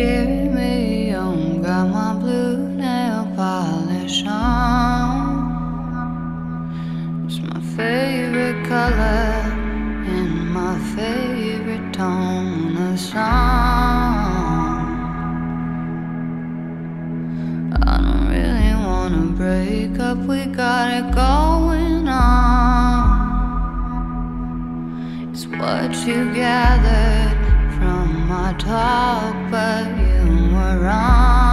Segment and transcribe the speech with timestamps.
[0.00, 1.62] carry me on.
[1.62, 5.20] Got my blue nail polish on.
[7.26, 9.30] It's my favorite color
[10.14, 13.18] and my favorite tone of song.
[17.86, 20.18] I don't really wanna break up.
[20.30, 23.10] We got it going on.
[25.30, 27.09] It's what you gather
[28.54, 31.49] talk, but you were wrong.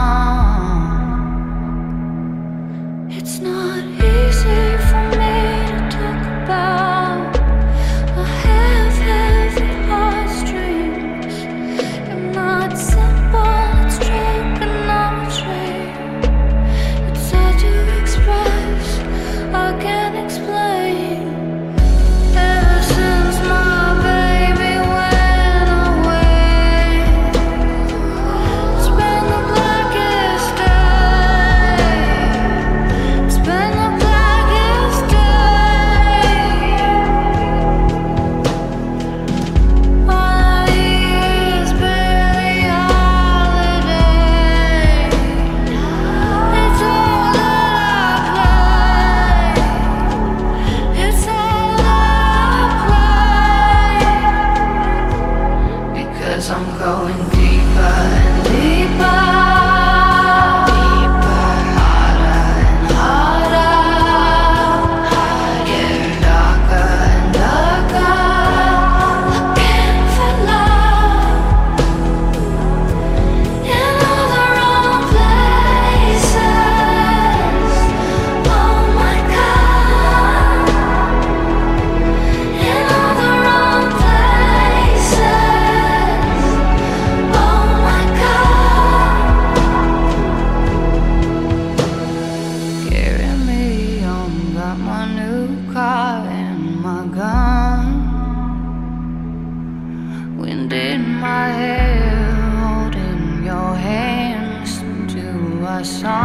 [105.80, 106.16] A song.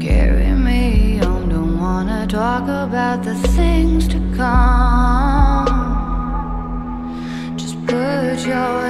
[0.00, 5.66] Carry me on, don't wanna talk about the things to come.
[7.58, 8.89] Just put your.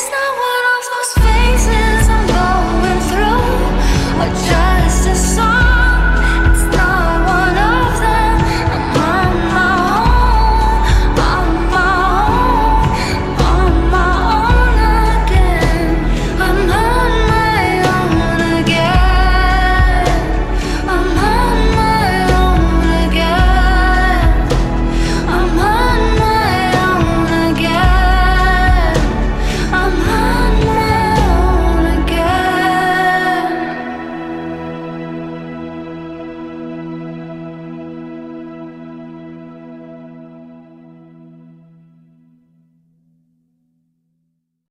[0.00, 0.47] It's not what